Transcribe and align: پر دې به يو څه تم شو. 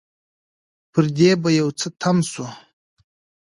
پر 0.91 1.05
دې 1.17 1.31
به 1.41 1.49
يو 1.59 1.67
څه 1.79 1.87
تم 2.01 2.17
شو. 2.31 2.45